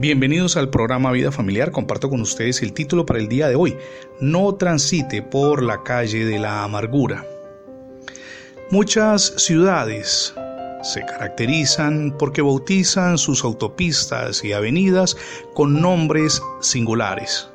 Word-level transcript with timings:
Bienvenidos 0.00 0.56
al 0.56 0.70
programa 0.70 1.12
Vida 1.12 1.30
Familiar. 1.30 1.72
Comparto 1.72 2.08
con 2.08 2.22
ustedes 2.22 2.62
el 2.62 2.72
título 2.72 3.04
para 3.04 3.18
el 3.18 3.28
día 3.28 3.48
de 3.48 3.54
hoy. 3.54 3.76
No 4.18 4.54
transite 4.54 5.20
por 5.20 5.62
la 5.62 5.82
calle 5.82 6.24
de 6.24 6.38
la 6.38 6.64
amargura. 6.64 7.22
Muchas 8.70 9.34
ciudades 9.36 10.34
se 10.82 11.04
caracterizan 11.04 12.16
porque 12.18 12.40
bautizan 12.40 13.18
sus 13.18 13.44
autopistas 13.44 14.42
y 14.42 14.54
avenidas 14.54 15.18
con 15.52 15.82
nombres 15.82 16.42
singulares. 16.62 17.50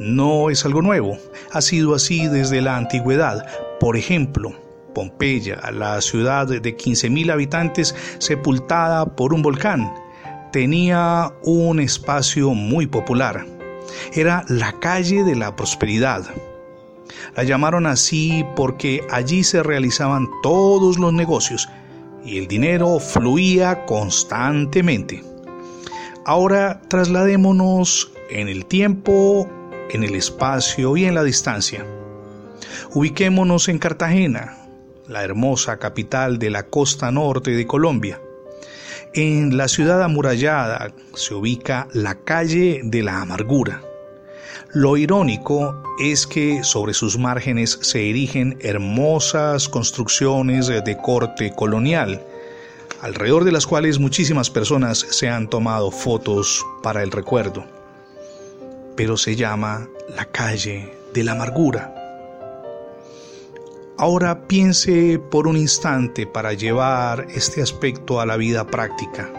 No 0.00 0.50
es 0.50 0.64
algo 0.64 0.82
nuevo, 0.82 1.18
ha 1.52 1.60
sido 1.60 1.94
así 1.94 2.26
desde 2.26 2.60
la 2.60 2.76
antigüedad. 2.76 3.46
Por 3.78 3.96
ejemplo, 3.96 4.56
Pompeya, 4.92 5.70
la 5.70 6.00
ciudad 6.00 6.48
de 6.48 6.76
15.000 6.76 7.30
habitantes 7.30 7.94
sepultada 8.18 9.14
por 9.14 9.34
un 9.34 9.42
volcán, 9.42 9.88
tenía 10.56 11.34
un 11.42 11.80
espacio 11.80 12.54
muy 12.54 12.86
popular. 12.86 13.44
Era 14.14 14.42
la 14.48 14.72
calle 14.80 15.22
de 15.22 15.36
la 15.36 15.54
prosperidad. 15.54 16.24
La 17.36 17.44
llamaron 17.44 17.84
así 17.86 18.42
porque 18.56 19.06
allí 19.10 19.44
se 19.44 19.62
realizaban 19.62 20.26
todos 20.42 20.98
los 20.98 21.12
negocios 21.12 21.68
y 22.24 22.38
el 22.38 22.48
dinero 22.48 22.98
fluía 23.00 23.84
constantemente. 23.84 25.22
Ahora 26.24 26.80
trasladémonos 26.88 28.10
en 28.30 28.48
el 28.48 28.64
tiempo, 28.64 29.46
en 29.90 30.04
el 30.04 30.14
espacio 30.14 30.96
y 30.96 31.04
en 31.04 31.16
la 31.16 31.22
distancia. 31.22 31.84
Ubiquémonos 32.94 33.68
en 33.68 33.78
Cartagena, 33.78 34.56
la 35.06 35.22
hermosa 35.22 35.76
capital 35.76 36.38
de 36.38 36.48
la 36.48 36.62
costa 36.62 37.10
norte 37.10 37.50
de 37.50 37.66
Colombia. 37.66 38.18
En 39.18 39.56
la 39.56 39.66
ciudad 39.66 40.02
amurallada 40.02 40.92
se 41.14 41.32
ubica 41.32 41.88
la 41.94 42.16
calle 42.16 42.82
de 42.84 43.02
la 43.02 43.22
amargura. 43.22 43.80
Lo 44.74 44.98
irónico 44.98 45.82
es 45.98 46.26
que 46.26 46.62
sobre 46.62 46.92
sus 46.92 47.16
márgenes 47.16 47.78
se 47.80 48.10
erigen 48.10 48.58
hermosas 48.60 49.70
construcciones 49.70 50.66
de 50.66 50.98
corte 50.98 51.50
colonial, 51.56 52.22
alrededor 53.00 53.44
de 53.44 53.52
las 53.52 53.66
cuales 53.66 53.98
muchísimas 53.98 54.50
personas 54.50 54.98
se 54.98 55.30
han 55.30 55.48
tomado 55.48 55.90
fotos 55.90 56.62
para 56.82 57.02
el 57.02 57.10
recuerdo. 57.10 57.64
Pero 58.96 59.16
se 59.16 59.34
llama 59.34 59.88
la 60.14 60.26
calle 60.26 60.92
de 61.14 61.24
la 61.24 61.32
amargura. 61.32 61.95
Ahora 63.98 64.46
piense 64.46 65.18
por 65.18 65.46
un 65.46 65.56
instante 65.56 66.26
para 66.26 66.52
llevar 66.52 67.28
este 67.34 67.62
aspecto 67.62 68.20
a 68.20 68.26
la 68.26 68.36
vida 68.36 68.66
práctica. 68.66 69.32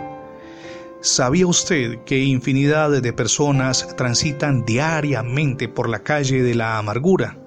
¿Sabía 0.99 1.45
usted 1.45 1.99
que 2.05 2.23
infinidad 2.23 2.89
de 2.89 3.14
personas 3.14 3.95
transitan 3.95 4.66
diariamente 4.66 5.69
por 5.69 5.88
la 5.88 5.99
calle 5.99 6.41
de 6.41 6.55
la 6.55 6.80
amargura? 6.80 7.38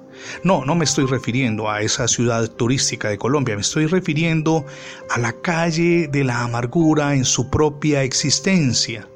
No, 0.45 0.65
no 0.65 0.77
me 0.77 0.85
estoy 0.85 1.07
refiriendo 1.07 1.69
a 1.69 1.83
esa 1.83 2.07
ciudad 2.07 2.49
turística 2.49 3.09
de 3.09 3.19
Colombia, 3.19 3.57
me 3.57 3.63
estoy 3.63 3.87
refiriendo 3.87 4.65
a 5.09 5.19
la 5.19 5.33
calle 5.33 6.07
de 6.07 6.23
la 6.23 6.43
amargura 6.43 7.17
en 7.17 7.25
su 7.25 7.51
propia 7.51 8.05
existencia 8.05 9.10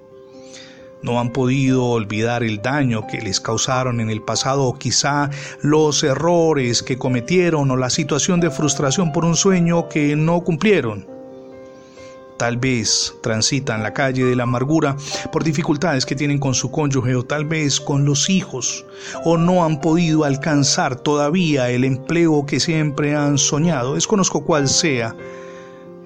no 1.05 1.21
han 1.21 1.31
podido 1.31 1.85
olvidar 1.85 2.43
el 2.43 2.63
daño 2.63 3.07
que 3.07 3.21
les 3.21 3.39
causaron 3.39 4.01
en 4.01 4.09
el 4.09 4.23
pasado 4.23 4.65
o 4.65 4.79
quizá 4.79 5.31
los 5.61 6.03
errores 6.03 6.83
que 6.83 6.97
cometieron 6.97 7.71
o 7.71 7.77
la 7.77 7.91
situación 7.91 8.41
de 8.41 8.51
frustración 8.51 9.13
por 9.13 9.27
un 9.27 9.37
sueño 9.37 9.89
que 9.89 10.17
no 10.17 10.41
cumplieron. 10.41 11.07
Tal 12.39 12.57
vez 12.57 13.15
transitan 13.23 13.83
la 13.83 13.93
calle 13.93 14.25
de 14.25 14.35
la 14.35 14.43
amargura 14.43 14.97
por 15.31 15.45
dificultades 15.45 16.05
que 16.05 16.17
tienen 16.17 16.39
con 16.39 16.55
su 16.55 16.71
cónyuge 16.71 17.15
o 17.15 17.23
tal 17.23 17.45
vez 17.45 17.79
con 17.79 18.05
los 18.05 18.29
hijos 18.29 18.85
o 19.25 19.37
no 19.37 19.65
han 19.65 19.81
podido 19.81 20.25
alcanzar 20.25 20.97
todavía 20.97 21.71
el 21.71 21.85
empleo 21.85 22.45
que 22.45 22.59
siempre 22.59 23.15
han 23.15 23.39
soñado. 23.39 23.95
Desconozco 23.95 24.45
cuál 24.45 24.69
sea 24.69 25.15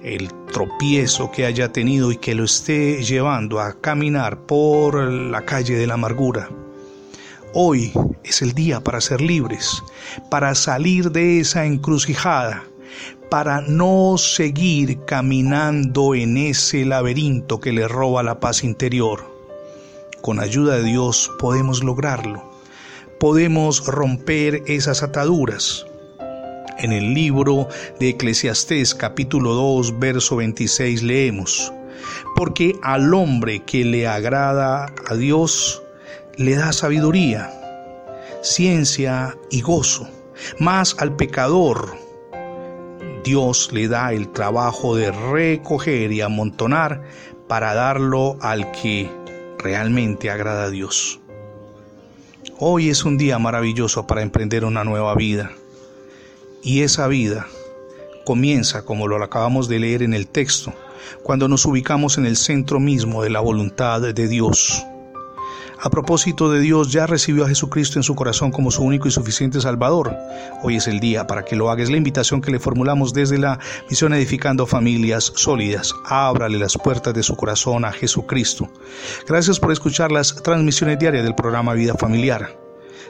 el 0.03 0.29
tropiezo 0.51 1.31
que 1.31 1.45
haya 1.45 1.71
tenido 1.71 2.11
y 2.11 2.17
que 2.17 2.35
lo 2.35 2.45
esté 2.45 3.03
llevando 3.03 3.59
a 3.59 3.79
caminar 3.79 4.45
por 4.45 4.95
la 5.03 5.45
calle 5.45 5.75
de 5.75 5.87
la 5.87 5.95
amargura. 5.95 6.49
Hoy 7.53 7.91
es 8.23 8.41
el 8.41 8.53
día 8.53 8.81
para 8.81 9.01
ser 9.01 9.21
libres, 9.21 9.81
para 10.29 10.55
salir 10.55 11.11
de 11.11 11.39
esa 11.39 11.65
encrucijada, 11.65 12.63
para 13.29 13.61
no 13.61 14.17
seguir 14.17 15.03
caminando 15.05 16.15
en 16.15 16.37
ese 16.37 16.85
laberinto 16.85 17.59
que 17.59 17.73
le 17.73 17.87
roba 17.87 18.23
la 18.23 18.39
paz 18.39 18.63
interior. 18.63 19.23
Con 20.21 20.39
ayuda 20.39 20.77
de 20.77 20.83
Dios 20.83 21.31
podemos 21.39 21.83
lograrlo. 21.83 22.43
Podemos 23.19 23.85
romper 23.85 24.63
esas 24.67 25.03
ataduras 25.03 25.85
en 26.79 26.91
el 26.91 27.13
libro 27.13 27.67
de 27.99 28.09
Eclesiastés 28.09 28.95
capítulo 28.95 29.53
2 29.53 29.99
verso 29.99 30.37
26 30.37 31.03
leemos, 31.03 31.73
porque 32.35 32.75
al 32.81 33.13
hombre 33.13 33.63
que 33.63 33.85
le 33.85 34.07
agrada 34.07 34.93
a 35.07 35.15
Dios 35.15 35.83
le 36.37 36.55
da 36.55 36.71
sabiduría, 36.71 37.51
ciencia 38.41 39.37
y 39.51 39.61
gozo, 39.61 40.07
más 40.59 40.95
al 40.99 41.15
pecador 41.15 41.97
Dios 43.23 43.71
le 43.73 43.87
da 43.87 44.13
el 44.13 44.29
trabajo 44.31 44.95
de 44.95 45.11
recoger 45.11 46.11
y 46.11 46.21
amontonar 46.21 47.03
para 47.47 47.73
darlo 47.73 48.37
al 48.41 48.71
que 48.71 49.11
realmente 49.57 50.29
agrada 50.29 50.65
a 50.65 50.69
Dios. 50.69 51.19
Hoy 52.57 52.89
es 52.89 53.03
un 53.03 53.17
día 53.17 53.39
maravilloso 53.39 54.07
para 54.07 54.21
emprender 54.21 54.65
una 54.65 54.83
nueva 54.83 55.15
vida. 55.15 55.51
Y 56.61 56.81
esa 56.81 57.07
vida 57.07 57.47
comienza, 58.25 58.83
como 58.83 59.07
lo 59.07 59.23
acabamos 59.23 59.67
de 59.67 59.79
leer 59.79 60.03
en 60.03 60.13
el 60.13 60.27
texto, 60.27 60.73
cuando 61.23 61.47
nos 61.47 61.65
ubicamos 61.65 62.17
en 62.17 62.25
el 62.25 62.37
centro 62.37 62.79
mismo 62.79 63.23
de 63.23 63.29
la 63.29 63.39
voluntad 63.39 64.01
de 64.01 64.27
Dios. 64.27 64.85
A 65.81 65.89
propósito 65.89 66.51
de 66.51 66.59
Dios, 66.59 66.91
ya 66.91 67.07
recibió 67.07 67.45
a 67.45 67.47
Jesucristo 67.47 67.99
en 67.99 68.03
su 68.03 68.13
corazón 68.13 68.51
como 68.51 68.69
su 68.69 68.83
único 68.83 69.07
y 69.07 69.11
suficiente 69.11 69.61
Salvador. 69.61 70.13
Hoy 70.61 70.75
es 70.75 70.87
el 70.87 70.99
día 70.99 71.25
para 71.25 71.45
que 71.45 71.55
lo 71.55 71.71
haga. 71.71 71.81
Es 71.81 71.89
la 71.89 71.95
invitación 71.95 72.41
que 72.41 72.51
le 72.51 72.59
formulamos 72.59 73.13
desde 73.13 73.37
la 73.37 73.59
misión 73.89 74.13
Edificando 74.13 74.67
Familias 74.67 75.31
Sólidas. 75.35 75.95
Ábrale 76.03 76.59
las 76.59 76.77
puertas 76.77 77.13
de 77.13 77.23
su 77.23 77.37
corazón 77.37 77.85
a 77.85 77.93
Jesucristo. 77.93 78.69
Gracias 79.25 79.57
por 79.57 79.71
escuchar 79.71 80.11
las 80.11 80.35
transmisiones 80.43 80.99
diarias 80.99 81.23
del 81.23 81.35
programa 81.35 81.73
Vida 81.73 81.93
Familiar. 81.93 82.58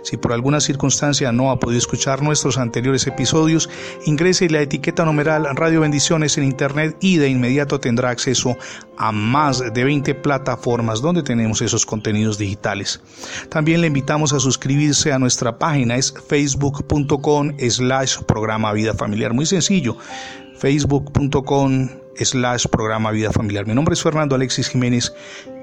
Si 0.04 0.18
por 0.18 0.34
alguna 0.34 0.60
circunstancia 0.60 1.32
no 1.32 1.52
ha 1.52 1.60
podido 1.60 1.78
escuchar 1.78 2.22
nuestros 2.22 2.58
anteriores 2.58 3.08
episodios, 3.08 3.70
ingrese 4.06 4.50
la 4.50 4.62
etiqueta 4.62 5.06
numeral 5.06 5.48
Radio 5.56 5.82
Bendiciones 5.82 6.38
en 6.38 6.44
Internet 6.44 6.98
y 7.02 7.18
de 7.18 7.30
inmediato 7.30 7.80
tendrá 7.80 8.10
acceso 8.10 8.58
a 8.98 9.12
más 9.12 9.64
de 9.74 9.84
20 9.84 10.16
plataformas 10.16 11.02
donde 11.02 11.24
tenemos 11.24 11.62
esos 11.62 11.86
contenidos 11.86 12.38
digitales. 12.38 13.02
También 13.50 13.82
le 13.82 13.88
invitamos 13.88 14.34
a 14.34 14.40
suscribirse 14.40 15.12
a 15.12 15.20
nuestra 15.20 15.58
página, 15.58 15.96
es 15.96 16.14
facebook.com 16.28 17.54
slash 17.70 18.20
programa 18.24 18.74
vida 18.74 18.94
familiar. 18.94 19.34
Muy 19.34 19.46
sencillo, 19.46 19.98
facebook.com 20.58 21.99
slash 22.26 22.68
programa 22.68 23.12
Vida 23.12 23.32
Familiar. 23.32 23.66
Mi 23.66 23.74
nombre 23.74 23.94
es 23.94 24.02
Fernando 24.02 24.36
Alexis 24.36 24.70
Jiménez 24.70 25.14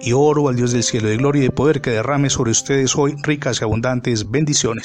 y 0.00 0.12
oro 0.12 0.48
al 0.48 0.56
Dios 0.56 0.72
del 0.72 0.82
cielo 0.82 1.08
de 1.08 1.16
gloria 1.16 1.40
y 1.40 1.46
de 1.46 1.50
poder 1.50 1.80
que 1.80 1.90
derrame 1.90 2.30
sobre 2.30 2.50
ustedes 2.50 2.96
hoy 2.96 3.16
ricas 3.22 3.60
y 3.60 3.64
abundantes 3.64 4.30
bendiciones. 4.30 4.84